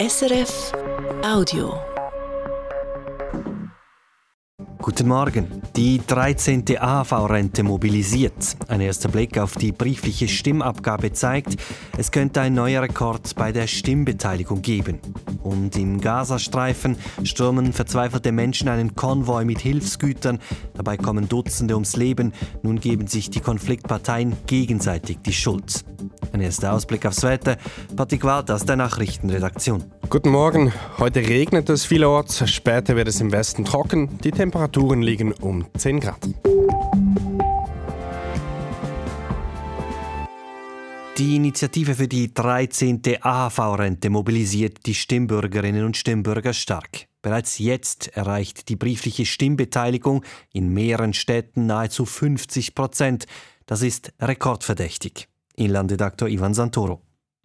SRF 0.00 0.72
Audio. 1.22 1.74
Guten 4.78 5.08
Morgen. 5.08 5.60
Die 5.76 6.00
13. 6.06 6.64
AHV-Rente 6.78 7.62
mobilisiert. 7.62 8.56
Ein 8.68 8.80
erster 8.80 9.10
Blick 9.10 9.36
auf 9.36 9.56
die 9.56 9.72
briefliche 9.72 10.26
Stimmabgabe 10.26 11.12
zeigt, 11.12 11.58
es 11.98 12.10
könnte 12.10 12.40
ein 12.40 12.54
neuer 12.54 12.80
Rekord 12.80 13.34
bei 13.34 13.52
der 13.52 13.66
Stimmbeteiligung 13.66 14.62
geben. 14.62 15.00
Und 15.42 15.76
im 15.76 16.00
Gazastreifen 16.00 16.96
stürmen 17.22 17.74
verzweifelte 17.74 18.32
Menschen 18.32 18.70
einen 18.70 18.96
Konvoi 18.96 19.44
mit 19.44 19.58
Hilfsgütern. 19.58 20.38
Dabei 20.72 20.96
kommen 20.96 21.28
Dutzende 21.28 21.74
ums 21.74 21.96
Leben. 21.96 22.32
Nun 22.62 22.80
geben 22.80 23.06
sich 23.06 23.28
die 23.28 23.40
Konfliktparteien 23.40 24.34
gegenseitig 24.46 25.18
die 25.18 25.34
Schuld. 25.34 25.84
Ein 26.32 26.40
erster 26.40 26.72
Ausblick 26.72 27.06
aufs 27.06 27.22
Wetter. 27.22 27.56
Patrick 27.96 28.24
Walter 28.24 28.54
aus 28.54 28.64
der 28.64 28.76
Nachrichtenredaktion. 28.76 29.84
Guten 30.08 30.30
Morgen. 30.30 30.72
Heute 30.98 31.20
regnet 31.20 31.68
es 31.68 31.84
vielerorts. 31.84 32.48
Später 32.50 32.96
wird 32.96 33.08
es 33.08 33.20
im 33.20 33.32
Westen 33.32 33.64
trocken. 33.64 34.18
Die 34.20 34.30
Temperaturen 34.30 35.02
liegen 35.02 35.32
um 35.32 35.66
10 35.76 36.00
Grad. 36.00 36.28
Die 41.18 41.36
Initiative 41.36 41.96
für 41.96 42.08
die 42.08 42.32
13. 42.32 43.02
AHV-Rente 43.20 44.08
mobilisiert 44.08 44.86
die 44.86 44.94
Stimmbürgerinnen 44.94 45.84
und 45.84 45.96
Stimmbürger 45.96 46.54
stark. 46.54 47.08
Bereits 47.20 47.58
jetzt 47.58 48.16
erreicht 48.16 48.70
die 48.70 48.76
briefliche 48.76 49.26
Stimmbeteiligung 49.26 50.24
in 50.52 50.72
mehreren 50.72 51.12
Städten 51.12 51.66
nahezu 51.66 52.06
50 52.06 52.74
Prozent. 52.74 53.26
Das 53.66 53.82
ist 53.82 54.14
rekordverdächtig. 54.18 55.28
Inlandredaktor 55.56 56.28
Ivan 56.28 56.54
Santoro. 56.54 57.00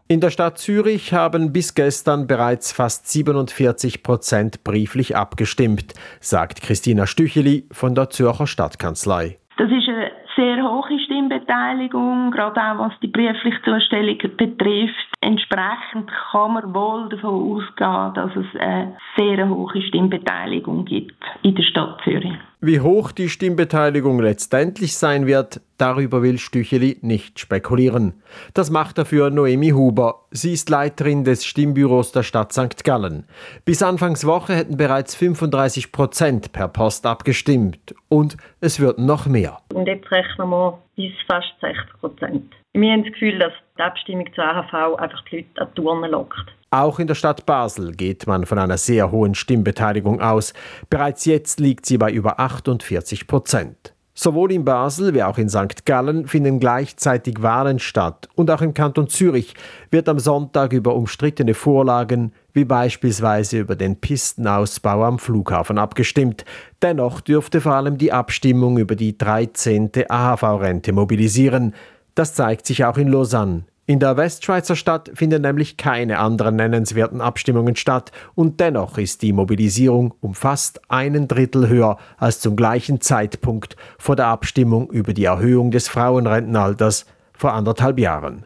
In 0.07 0.19
der 0.19 0.29
Stadt 0.29 0.59
Zürich 0.59 1.13
haben 1.13 1.51
bis 1.51 1.73
gestern 1.73 2.27
bereits 2.27 2.71
fast 2.71 3.09
47 3.11 4.03
Prozent 4.03 4.63
brieflich 4.63 5.15
abgestimmt, 5.15 5.95
sagt 6.19 6.61
Christina 6.61 7.07
Stücheli 7.07 7.65
von 7.71 7.95
der 7.95 8.11
Zürcher 8.11 8.45
Stadtkanzlei. 8.45 9.39
Das 9.57 9.71
ist 9.71 9.89
eine 9.89 10.11
sehr 10.35 10.61
hohe 10.61 10.99
Stimmbeteiligung, 11.05 12.29
gerade 12.29 12.61
auch 12.61 12.77
was 12.85 12.93
die 13.01 13.07
briefliche 13.07 13.59
Zustellung 13.63 14.17
betrifft. 14.37 15.14
Entsprechend 15.25 16.11
kann 16.31 16.53
man 16.53 16.75
wohl 16.75 17.09
davon 17.09 17.57
ausgehen, 17.57 18.13
dass 18.13 18.29
es 18.35 18.61
eine 18.61 18.95
sehr 19.17 19.49
hohe 19.49 19.81
Stimmbeteiligung 19.81 20.85
gibt 20.85 21.15
in 21.41 21.55
der 21.55 21.63
Stadt 21.63 21.99
Zürich. 22.03 22.37
Wie 22.61 22.79
hoch 22.79 23.11
die 23.11 23.29
Stimmbeteiligung 23.29 24.19
letztendlich 24.19 24.95
sein 24.95 25.25
wird, 25.25 25.61
darüber 25.79 26.21
will 26.21 26.37
Stücheli 26.37 26.99
nicht 27.01 27.39
spekulieren. 27.39 28.21
Das 28.53 28.69
macht 28.69 28.99
dafür 28.99 29.31
Noemi 29.31 29.69
Huber. 29.69 30.25
Sie 30.29 30.53
ist 30.53 30.69
Leiterin 30.69 31.23
des 31.23 31.43
Stimmbüros 31.43 32.11
der 32.11 32.21
Stadt 32.21 32.53
St. 32.53 32.83
Gallen. 32.83 33.25
Bis 33.65 33.81
Anfangswoche 33.81 34.53
hätten 34.53 34.77
bereits 34.77 35.15
35 35.15 35.91
Prozent 35.91 36.51
per 36.51 36.67
Post 36.67 37.07
abgestimmt. 37.07 37.95
Und 38.09 38.37
es 38.61 38.79
wird 38.79 38.99
noch 38.99 39.25
mehr. 39.25 39.57
Und 39.73 39.87
jetzt 39.87 40.11
rechnen 40.11 40.49
wir 40.51 40.77
bis 40.95 41.13
fast 41.27 41.51
60 41.61 41.99
Prozent. 41.99 42.53
Wir 42.77 42.91
haben 42.91 43.03
das 43.03 43.13
Gefühl, 43.13 43.39
dass 43.39 43.53
die 43.77 43.81
Abstimmung 43.81 44.27
zur 44.35 44.43
AHV 44.43 44.99
einfach 44.99 45.23
die 45.31 45.37
Leute 45.37 45.61
an 45.61 45.67
die 45.69 45.81
Turnen 45.81 46.11
lockt. 46.11 46.53
Auch 46.71 46.99
in 46.99 47.07
der 47.07 47.15
Stadt 47.15 47.45
Basel 47.45 47.93
geht 47.93 48.27
man 48.27 48.45
von 48.45 48.59
einer 48.59 48.77
sehr 48.77 49.11
hohen 49.11 49.33
Stimmbeteiligung 49.33 50.19
aus. 50.19 50.53
Bereits 50.89 51.23
jetzt 51.23 51.61
liegt 51.61 51.85
sie 51.85 51.97
bei 51.97 52.11
über 52.11 52.37
48 52.37 53.27
Prozent. 53.27 53.93
Sowohl 54.13 54.51
in 54.51 54.65
Basel 54.65 55.13
wie 55.13 55.23
auch 55.23 55.37
in 55.37 55.47
St. 55.47 55.85
Gallen 55.85 56.27
finden 56.27 56.59
gleichzeitig 56.59 57.41
Wahlen 57.41 57.79
statt 57.79 58.29
und 58.35 58.49
auch 58.51 58.61
im 58.61 58.73
Kanton 58.73 59.09
Zürich 59.09 59.53
wird 59.91 60.07
am 60.07 60.19
Sonntag 60.19 60.71
über 60.71 60.95
umstrittene 60.95 61.53
Vorlagen 61.53 62.33
wie 62.53 62.63
beispielsweise 62.63 63.59
über 63.59 63.75
den 63.75 63.99
Pistenausbau 63.99 65.03
am 65.03 65.19
Flughafen 65.19 65.77
abgestimmt. 65.77 66.45
Dennoch 66.81 67.19
dürfte 67.19 67.59
vor 67.59 67.73
allem 67.73 67.97
die 67.97 68.13
Abstimmung 68.13 68.77
über 68.77 68.95
die 68.95 69.17
13. 69.17 69.91
AHV-Rente 70.07 70.93
mobilisieren. 70.93 71.73
Das 72.15 72.33
zeigt 72.33 72.65
sich 72.65 72.85
auch 72.85 72.97
in 72.97 73.09
Lausanne. 73.09 73.65
In 73.87 73.99
der 73.99 74.17
Westschweizer 74.17 74.75
Stadt 74.75 75.11
finden 75.13 75.43
nämlich 75.43 75.77
keine 75.77 76.17
anderen 76.17 76.55
nennenswerten 76.55 77.21
Abstimmungen 77.21 77.75
statt 77.75 78.11
und 78.33 78.59
dennoch 78.59 78.97
ist 78.97 79.21
die 79.21 79.33
Mobilisierung 79.33 80.15
um 80.21 80.33
fast 80.33 80.89
einen 80.89 81.27
Drittel 81.27 81.67
höher 81.67 81.97
als 82.17 82.39
zum 82.39 82.55
gleichen 82.55 82.99
Zeitpunkt 83.01 83.75
vor 83.99 84.15
der 84.15 84.27
Abstimmung 84.27 84.89
über 84.89 85.13
die 85.13 85.25
Erhöhung 85.25 85.69
des 85.69 85.87
Frauenrentenalters 85.87 87.05
vor 87.33 87.53
anderthalb 87.53 87.99
Jahren. 87.99 88.45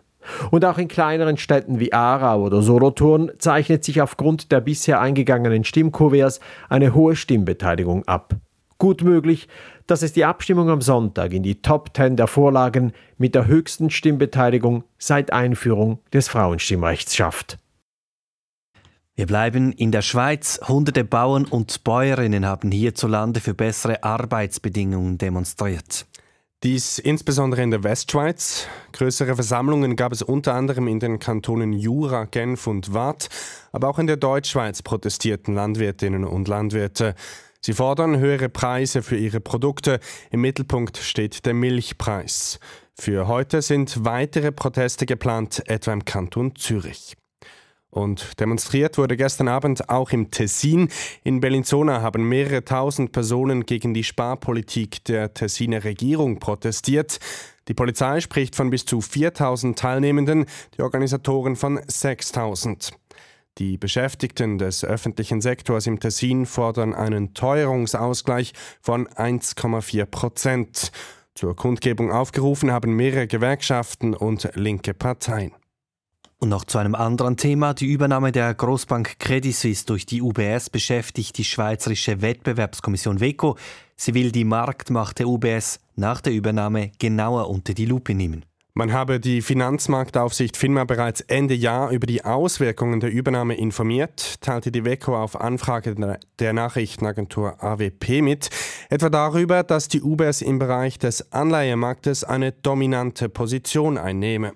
Und 0.52 0.66
auch 0.66 0.78
in 0.78 0.88
kleineren 0.90 1.38
Städten 1.38 1.80
wie 1.80 1.94
Aarau 1.94 2.44
oder 2.44 2.62
Solothurn 2.62 3.32
zeichnet 3.38 3.86
sich 3.86 4.02
aufgrund 4.02 4.52
der 4.52 4.62
bisher 4.62 5.00
eingegangenen 5.00 5.64
Stimmkuverts 5.64 6.40
eine 6.68 6.94
hohe 6.94 7.16
Stimmbeteiligung 7.16 8.06
ab. 8.08 8.36
Gut 8.78 9.04
möglich, 9.04 9.48
dass 9.90 10.04
es 10.04 10.14
die 10.14 10.26
Abstimmung 10.26 10.70
am 10.70 10.82
Sonntag 10.82 11.34
in 11.34 11.44
die 11.44 11.62
Top 11.62 11.94
Ten 11.94 12.16
der 12.16 12.28
Vorlagen 12.28 12.94
mit 13.18 13.34
der 13.34 13.48
höchsten 13.48 13.90
Stimmbeteiligung 13.90 14.84
seit 14.98 15.34
Einführung 15.34 16.00
des 16.14 16.28
Frauenstimmrechts 16.28 17.16
schafft. 17.16 17.58
Wir 19.16 19.26
bleiben 19.26 19.74
in 19.74 19.92
der 19.92 20.02
Schweiz. 20.02 20.62
Hunderte 20.68 21.04
Bauern 21.04 21.46
und 21.46 21.84
Bäuerinnen 21.84 22.46
haben 22.46 22.72
hierzulande 22.72 23.42
für 23.42 23.54
bessere 23.54 24.04
Arbeitsbedingungen 24.04 25.18
demonstriert. 25.18 26.06
Dies 26.64 27.00
insbesondere 27.00 27.64
in 27.64 27.72
der 27.72 27.84
Westschweiz. 27.84 28.68
Größere 28.92 29.36
Versammlungen 29.36 29.96
gab 29.96 30.12
es 30.12 30.22
unter 30.22 30.56
anderem 30.56 30.88
in 30.88 31.00
den 31.00 31.18
Kantonen 31.18 31.74
Jura, 31.74 32.26
Genf 32.26 32.68
und 32.68 32.94
Waadt, 32.94 33.30
aber 33.72 33.90
auch 33.90 33.98
in 33.98 34.08
der 34.08 34.18
Deutschschweiz 34.18 34.82
protestierten 34.82 35.56
Landwirtinnen 35.56 36.26
und 36.26 36.48
Landwirte. 36.48 37.16
Sie 37.62 37.74
fordern 37.74 38.20
höhere 38.20 38.48
Preise 38.48 39.02
für 39.02 39.18
ihre 39.18 39.42
Produkte. 39.42 40.00
Im 40.32 40.42
Mittelpunkt 40.42 40.98
steht 40.98 41.46
der 41.46 41.54
Milchpreis. 41.54 42.58
Für 42.96 43.28
heute 43.28 43.62
sind 43.62 44.06
weitere 44.06 44.54
Proteste 44.54 45.06
geplant, 45.06 45.64
etwa 45.68 45.92
im 45.92 46.06
Kanton 46.06 46.56
Zürich. 46.56 47.18
Und 47.90 48.40
demonstriert 48.40 48.98
wurde 48.98 49.18
gestern 49.18 49.50
Abend 49.50 49.90
auch 49.90 50.12
im 50.12 50.32
Tessin. 50.32 50.90
In 51.24 51.42
Bellinzona 51.42 52.02
haben 52.02 52.30
mehrere 52.30 52.64
tausend 52.64 53.12
Personen 53.12 53.66
gegen 53.66 53.94
die 53.94 54.04
Sparpolitik 54.04 55.04
der 55.06 55.34
Tessiner 55.34 55.84
Regierung 55.84 56.40
protestiert. 56.40 57.20
Die 57.68 57.74
Polizei 57.74 58.22
spricht 58.22 58.56
von 58.56 58.70
bis 58.70 58.86
zu 58.86 59.02
4000 59.02 59.78
Teilnehmenden, 59.78 60.46
die 60.78 60.82
Organisatoren 60.82 61.56
von 61.56 61.80
6000. 61.88 62.92
Die 63.60 63.78
Beschäftigten 63.78 64.58
des 64.58 64.86
öffentlichen 64.86 65.42
Sektors 65.42 65.86
im 65.86 66.00
Tessin 66.00 66.46
fordern 66.46 66.94
einen 66.96 67.34
Teuerungsausgleich 67.34 68.54
von 68.80 69.06
1,4 69.06 70.06
Prozent. 70.06 70.94
Zur 71.36 71.58
Kundgebung 71.58 72.10
aufgerufen 72.10 72.72
haben 72.72 72.96
mehrere 72.96 73.28
Gewerkschaften 73.28 74.14
und 74.14 74.50
linke 74.56 74.94
Parteien. 74.94 75.52
Und 76.38 76.48
noch 76.48 76.64
zu 76.64 76.78
einem 76.78 76.96
anderen 76.96 77.36
Thema. 77.36 77.74
Die 77.74 77.88
Übernahme 77.88 78.32
der 78.32 78.54
Großbank 78.54 79.20
Credit 79.20 79.54
Suisse 79.54 79.86
durch 79.86 80.06
die 80.06 80.22
UBS 80.22 80.70
beschäftigt 80.70 81.38
die 81.38 81.44
Schweizerische 81.44 82.22
Wettbewerbskommission 82.22 83.20
WECO. 83.20 83.58
Sie 83.98 84.14
will 84.14 84.32
die 84.32 84.46
Marktmacht 84.46 85.20
der 85.20 85.28
UBS 85.28 85.82
nach 85.98 86.22
der 86.22 86.32
Übernahme 86.32 86.92
genauer 86.98 87.50
unter 87.50 87.74
die 87.74 87.86
Lupe 87.86 88.14
nehmen. 88.14 88.46
Man 88.80 88.94
habe 88.94 89.20
die 89.20 89.42
Finanzmarktaufsicht 89.42 90.56
FINMA 90.56 90.86
bereits 90.86 91.20
Ende 91.20 91.54
Jahr 91.54 91.92
über 91.92 92.08
die 92.08 92.24
Auswirkungen 92.24 93.02
der 93.02 93.12
Übernahme 93.12 93.56
informiert, 93.56 94.40
teilte 94.40 94.72
die 94.72 94.86
WECO 94.86 95.22
auf 95.22 95.42
Anfrage 95.42 96.18
der 96.40 96.54
Nachrichtenagentur 96.54 97.62
AWP 97.62 98.22
mit, 98.22 98.50
etwa 98.90 99.10
darüber, 99.10 99.64
dass 99.64 99.90
die 99.90 100.02
UBS 100.02 100.42
im 100.42 100.60
Bereich 100.60 100.98
des 100.98 101.34
Anleihemarktes 101.34 102.24
eine 102.24 102.54
dominante 102.54 103.28
Position 103.28 103.98
einnehme. 103.98 104.54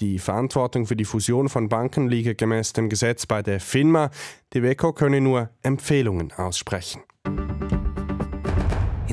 Die 0.00 0.18
Verantwortung 0.18 0.86
für 0.86 0.96
die 0.96 1.04
Fusion 1.04 1.48
von 1.48 1.68
Banken 1.68 2.08
liege 2.08 2.34
gemäß 2.34 2.72
dem 2.72 2.88
Gesetz 2.88 3.24
bei 3.24 3.40
der 3.40 3.60
FINMA, 3.60 4.10
die 4.52 4.64
WECO 4.64 4.92
könne 4.92 5.20
nur 5.20 5.50
Empfehlungen 5.62 6.32
aussprechen. 6.32 7.02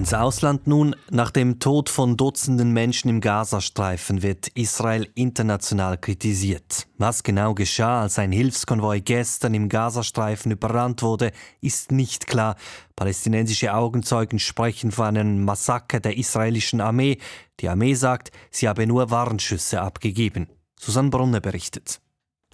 Ins 0.01 0.15
Ausland 0.15 0.65
nun. 0.65 0.95
Nach 1.11 1.29
dem 1.29 1.59
Tod 1.59 1.87
von 1.87 2.17
Dutzenden 2.17 2.71
Menschen 2.71 3.07
im 3.07 3.21
Gazastreifen 3.21 4.23
wird 4.23 4.47
Israel 4.55 5.07
international 5.13 5.99
kritisiert. 5.99 6.87
Was 6.97 7.21
genau 7.21 7.53
geschah, 7.53 8.01
als 8.01 8.17
ein 8.17 8.31
Hilfskonvoi 8.31 9.01
gestern 9.01 9.53
im 9.53 9.69
Gazastreifen 9.69 10.51
überrannt 10.51 11.03
wurde, 11.03 11.31
ist 11.61 11.91
nicht 11.91 12.25
klar. 12.25 12.55
Palästinensische 12.95 13.75
Augenzeugen 13.75 14.39
sprechen 14.39 14.91
von 14.91 15.05
einem 15.05 15.45
Massaker 15.45 15.99
der 15.99 16.17
israelischen 16.17 16.81
Armee. 16.81 17.19
Die 17.59 17.69
Armee 17.69 17.93
sagt, 17.93 18.31
sie 18.49 18.67
habe 18.67 18.87
nur 18.87 19.11
Warnschüsse 19.11 19.81
abgegeben. 19.81 20.47
Susanne 20.79 21.11
Brunner 21.11 21.41
berichtet. 21.41 22.01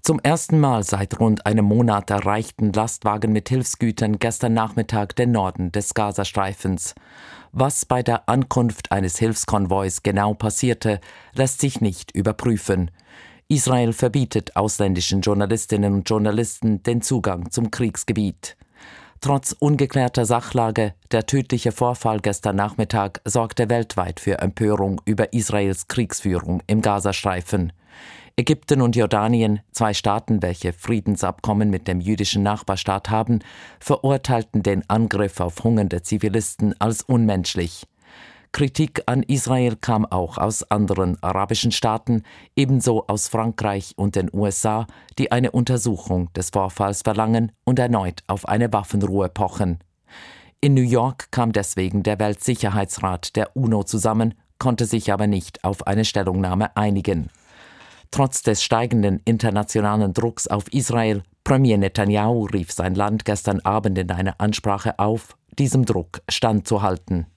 Zum 0.08 0.22
ersten 0.22 0.62
Mal 0.62 0.84
seit 0.84 1.20
rund 1.20 1.46
einem 1.46 1.66
Monat 1.66 2.10
erreichten 2.12 2.72
Lastwagen 2.72 3.34
mit 3.34 3.50
Hilfsgütern 3.50 4.20
gestern 4.20 4.54
Nachmittag 4.54 5.18
den 5.18 5.34
Norden 5.34 5.74
des 5.74 5.94
Gazastreifens. 5.94 6.96
Was 7.52 7.86
bei 7.86 8.04
der 8.04 8.30
Ankunft 8.30 8.94
eines 8.94 9.18
Hilfskonvois 9.18 10.04
genau 10.04 10.34
passierte, 10.34 11.02
lässt 11.34 11.60
sich 11.60 11.82
nicht 11.82 12.12
überprüfen. 12.16 12.90
Israel 13.50 13.92
verbietet 13.92 14.56
ausländischen 14.56 15.20
Journalistinnen 15.20 15.96
und 15.96 16.10
Journalisten 16.10 16.82
den 16.84 17.02
Zugang 17.02 17.52
zum 17.52 17.70
Kriegsgebiet. 17.70 18.56
Trotz 19.20 19.54
ungeklärter 19.60 20.26
Sachlage, 20.26 20.94
der 21.12 21.26
tödliche 21.26 21.74
Vorfall 21.74 22.22
gestern 22.22 22.56
Nachmittag 22.56 23.20
sorgte 23.26 23.70
weltweit 23.70 24.22
für 24.22 24.40
Empörung 24.40 25.02
über 25.04 25.34
Israels 25.34 25.90
Kriegsführung 25.90 26.64
im 26.66 26.82
Gazastreifen. 26.82 27.74
Ägypten 28.40 28.84
und 28.84 28.96
Jordanien, 28.96 29.62
zwei 29.72 29.96
Staaten, 29.96 30.44
welche 30.44 30.72
Friedensabkommen 30.72 31.72
mit 31.72 31.88
dem 31.88 32.00
jüdischen 32.00 32.44
Nachbarstaat 32.44 33.10
haben, 33.10 33.40
verurteilten 33.80 34.62
den 34.62 34.88
Angriff 34.88 35.40
auf 35.40 35.64
hungernde 35.64 36.04
Zivilisten 36.04 36.80
als 36.80 37.02
unmenschlich. 37.02 37.88
Kritik 38.52 39.02
an 39.08 39.24
Israel 39.24 39.76
kam 39.76 40.06
auch 40.06 40.38
aus 40.38 40.62
anderen 40.70 41.18
arabischen 41.24 41.72
Staaten, 41.72 42.22
ebenso 42.56 43.08
aus 43.08 43.28
Frankreich 43.28 43.94
und 43.96 44.16
den 44.16 44.30
USA, 44.32 44.86
die 45.18 45.32
eine 45.32 45.50
Untersuchung 45.50 46.32
des 46.34 46.52
Vorfalls 46.52 47.02
verlangen 47.02 47.52
und 47.64 47.80
erneut 47.80 48.22
auf 48.28 48.48
eine 48.48 48.72
Waffenruhe 48.72 49.30
pochen. 49.30 49.80
In 50.62 50.76
New 50.76 50.82
York 50.82 51.32
kam 51.32 51.54
deswegen 51.54 52.04
der 52.04 52.20
Weltsicherheitsrat 52.20 53.36
der 53.36 53.58
UNO 53.58 53.82
zusammen, 53.82 54.36
konnte 54.60 54.86
sich 54.86 55.12
aber 55.12 55.26
nicht 55.26 55.64
auf 55.64 55.88
eine 55.88 56.06
Stellungnahme 56.06 56.78
einigen. 56.78 57.32
Trotz 58.12 58.42
des 58.42 58.64
steigenden 58.64 59.22
internationalen 59.26 60.14
Drucks 60.14 60.48
auf 60.48 60.72
Israel, 60.74 61.24
Premier 61.44 61.78
Netanyahu 61.78 62.46
rief 62.46 62.72
sein 62.72 62.96
Land 62.96 63.26
gestern 63.26 63.60
Abend 63.62 63.98
in 63.98 64.12
einer 64.12 64.40
Ansprache 64.40 65.00
auf, 65.00 65.38
diesem 65.58 65.86
Druck 65.86 66.22
standzuhalten. 66.30 67.28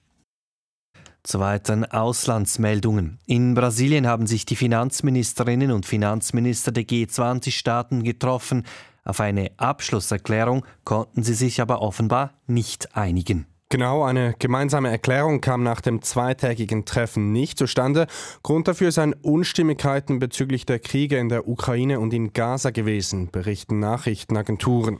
Zu 1.23 1.39
weiteren 1.39 1.85
Auslandsmeldungen. 1.85 3.19
In 3.27 3.53
Brasilien 3.53 4.07
haben 4.07 4.25
sich 4.25 4.45
die 4.45 4.55
Finanzministerinnen 4.55 5.71
und 5.71 5.85
Finanzminister 5.85 6.71
der 6.71 6.83
G20-Staaten 6.83 8.03
getroffen. 8.03 8.65
Auf 9.03 9.19
eine 9.19 9.51
Abschlusserklärung 9.57 10.65
konnten 10.83 11.21
sie 11.21 11.35
sich 11.35 11.61
aber 11.61 11.81
offenbar 11.81 12.33
nicht 12.47 12.95
einigen. 12.95 13.45
Genau, 13.71 14.03
eine 14.03 14.35
gemeinsame 14.37 14.89
Erklärung 14.89 15.39
kam 15.39 15.63
nach 15.63 15.79
dem 15.79 16.01
zweitägigen 16.01 16.83
Treffen 16.83 17.31
nicht 17.31 17.57
zustande. 17.57 18.07
Grund 18.43 18.67
dafür 18.67 18.91
seien 18.91 19.13
Unstimmigkeiten 19.13 20.19
bezüglich 20.19 20.65
der 20.65 20.79
Kriege 20.79 21.17
in 21.17 21.29
der 21.29 21.47
Ukraine 21.47 22.01
und 22.01 22.13
in 22.13 22.33
Gaza 22.33 22.71
gewesen, 22.71 23.29
berichten 23.31 23.79
Nachrichtenagenturen. 23.79 24.99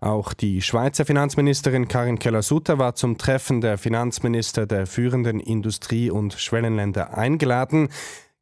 Auch 0.00 0.32
die 0.32 0.62
Schweizer 0.62 1.04
Finanzministerin 1.04 1.86
Karin 1.86 2.18
Keller-Sutter 2.18 2.76
war 2.76 2.96
zum 2.96 3.18
Treffen 3.18 3.60
der 3.60 3.78
Finanzminister 3.78 4.66
der 4.66 4.88
führenden 4.88 5.38
Industrie- 5.38 6.10
und 6.10 6.32
Schwellenländer 6.32 7.16
eingeladen. 7.16 7.88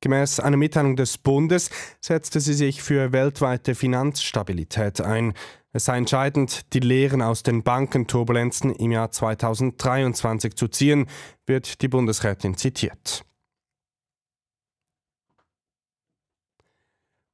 Gemäß 0.01 0.41
einer 0.41 0.57
Mitteilung 0.57 0.97
des 0.97 1.19
Bundes 1.19 1.71
setzte 2.01 2.41
sie 2.41 2.55
sich 2.55 2.83
für 2.83 3.13
weltweite 3.13 3.75
Finanzstabilität 3.75 5.01
ein. 5.01 5.35
Es 5.73 5.85
sei 5.85 5.99
entscheidend, 5.99 6.73
die 6.73 6.81
Lehren 6.81 7.23
aus 7.23 7.43
den 7.43 7.63
Bankenturbulenzen 7.63 8.75
im 8.75 8.93
Jahr 8.93 9.11
2023 9.11 10.57
zu 10.57 10.69
ziehen, 10.69 11.07
wird 11.47 11.83
die 11.83 11.89
Bundesrätin 11.89 12.57
zitiert. 12.57 13.25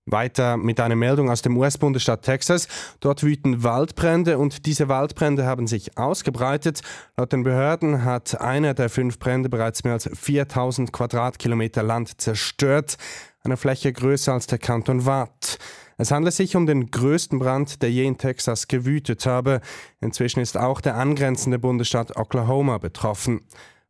Weiter 0.07 0.57
mit 0.57 0.79
einer 0.81 0.95
Meldung 0.95 1.31
aus 1.31 1.43
dem 1.43 1.57
US-Bundesstaat 1.57 2.23
Texas. 2.23 2.69
Dort 3.01 3.23
wüten 3.23 3.63
Waldbrände 3.65 4.39
und 4.39 4.67
diese 4.67 4.89
Waldbrände 4.89 5.45
haben 5.45 5.67
sich 5.67 5.99
ausgebreitet. 5.99 6.81
Laut 7.17 7.33
den 7.33 7.43
Behörden 7.43 8.05
hat 8.05 8.41
einer 8.41 8.73
der 8.73 8.89
fünf 8.89 9.19
Brände 9.19 9.49
bereits 9.49 9.85
mehr 9.85 9.95
als 9.95 10.09
4000 10.13 10.93
Quadratkilometer 10.93 11.83
Land 11.83 12.21
zerstört, 12.21 12.97
eine 13.43 13.57
Fläche 13.57 13.93
größer 13.93 14.33
als 14.33 14.47
der 14.47 14.59
Kanton 14.59 15.07
Watt. 15.07 15.59
Es 15.99 16.11
handelt 16.11 16.35
sich 16.35 16.57
um 16.57 16.67
den 16.67 16.91
größten 16.91 17.39
Brand, 17.39 17.83
der 17.83 17.91
je 17.91 18.05
in 18.05 18.19
Texas 18.19 18.69
gewütet 18.69 19.25
habe. 19.27 19.61
Inzwischen 20.01 20.41
ist 20.41 20.57
auch 20.57 20.81
der 20.81 20.97
angrenzende 20.97 21.59
Bundesstaat 21.59 22.17
Oklahoma 22.17 22.79
betroffen. 22.79 23.41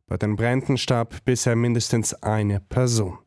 Bei 0.07 0.15
den 0.15 0.37
Bränden 0.37 0.77
starb 0.77 1.25
bisher 1.25 1.55
mindestens 1.55 2.13
eine 2.23 2.61
Person. 2.61 3.19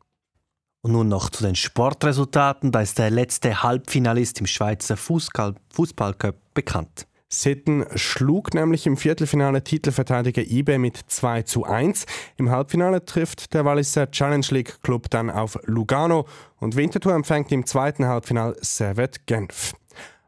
Und 0.83 0.93
nun 0.93 1.09
noch 1.09 1.29
zu 1.29 1.43
den 1.43 1.55
Sportresultaten. 1.55 2.71
Da 2.71 2.81
ist 2.81 2.97
der 2.97 3.11
letzte 3.11 3.61
Halbfinalist 3.61 4.39
im 4.39 4.47
Schweizer 4.47 4.97
Fußballcup 4.97 6.35
bekannt. 6.53 7.05
Sitten 7.33 7.85
schlug 7.95 8.53
nämlich 8.53 8.85
im 8.87 8.97
Viertelfinale 8.97 9.63
Titelverteidiger 9.63 10.41
eBay 10.41 10.79
mit 10.79 10.97
2 11.07 11.43
zu 11.43 11.63
1. 11.63 12.05
Im 12.35 12.49
Halbfinale 12.49 13.05
trifft 13.05 13.53
der 13.53 13.63
Walliser 13.63 14.11
Challenge 14.11 14.45
League 14.49 14.81
Club 14.81 15.09
dann 15.09 15.29
auf 15.29 15.57
Lugano 15.63 16.27
und 16.59 16.75
Winterthur 16.75 17.13
empfängt 17.13 17.51
im 17.53 17.65
zweiten 17.65 18.05
Halbfinale 18.05 18.57
Servet 18.59 19.27
Genf. 19.27 19.73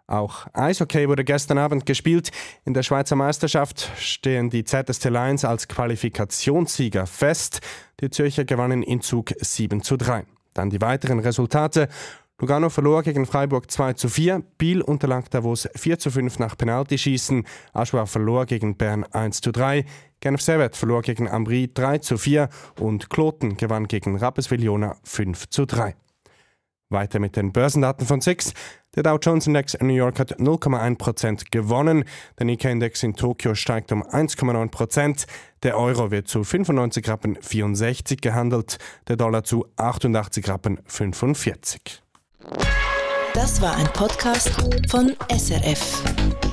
Auch 0.07 0.47
Eishockey 0.53 1.09
wurde 1.09 1.25
gestern 1.25 1.57
Abend 1.57 1.85
gespielt. 1.85 2.29
In 2.63 2.73
der 2.73 2.83
Schweizer 2.83 3.17
Meisterschaft 3.17 3.91
stehen 3.97 4.49
die 4.49 4.63
ZST 4.63 5.05
Lions 5.05 5.43
als 5.43 5.67
Qualifikationssieger 5.67 7.05
fest. 7.05 7.59
Die 7.99 8.11
Zürcher 8.11 8.45
gewannen 8.45 8.83
in 8.83 9.01
Zug 9.01 9.33
7 9.41 9.81
zu 9.81 9.97
3. 9.97 10.25
Dann 10.53 10.69
die 10.69 10.81
weiteren 10.81 11.19
Resultate. 11.19 11.87
Lugano 12.39 12.69
verlor 12.69 13.03
gegen 13.03 13.25
Freiburg 13.25 13.69
2 13.71 13.93
zu 13.93 14.09
4, 14.09 14.43
Biel 14.57 14.81
unterlag 14.81 15.29
Davos 15.29 15.69
4 15.75 15.99
zu 15.99 16.11
5 16.11 16.39
nach 16.39 16.57
Penaltyschießen, 16.57 17.45
Aschua 17.73 18.05
verlor 18.05 18.45
gegen 18.45 18.75
Bern 18.75 19.05
1 19.05 19.39
zu 19.41 19.51
3, 19.51 19.85
Genf 20.19 20.41
Servet 20.41 20.75
verlor 20.75 21.03
gegen 21.03 21.29
Ambri 21.29 21.69
3 21.73 21.99
zu 21.99 22.17
4 22.17 22.49
und 22.79 23.09
Kloten 23.09 23.55
gewann 23.55 23.87
gegen 23.87 24.17
Rapperswil-Jona 24.17 24.97
5 25.03 25.49
zu 25.49 25.65
3. 25.65 25.95
Weiter 26.93 27.19
mit 27.19 27.35
den 27.35 27.51
Börsendaten 27.51 28.07
von 28.07 28.21
SIX. 28.21 28.53
Der 28.95 29.03
Dow 29.03 29.17
Jones 29.21 29.47
Index 29.47 29.73
in 29.73 29.87
New 29.87 29.95
York 29.95 30.19
hat 30.19 30.39
0,1% 30.39 31.45
gewonnen. 31.51 32.05
Der 32.39 32.45
Nikkei-Index 32.45 33.03
in 33.03 33.15
Tokio 33.15 33.55
steigt 33.55 33.91
um 33.91 34.03
1,9%. 34.03 35.25
Der 35.63 35.77
Euro 35.77 36.11
wird 36.11 36.27
zu 36.27 36.43
95 36.43 37.09
Rappen 37.09 37.37
64 37.41 38.21
gehandelt, 38.21 38.77
der 39.07 39.17
Dollar 39.17 39.43
zu 39.43 39.65
88 39.75 40.47
Rappen 40.47 40.79
45. 40.85 42.01
Das 43.33 43.61
war 43.61 43.75
ein 43.75 43.87
Podcast 43.87 44.51
von 44.89 45.15
SRF. 45.29 46.52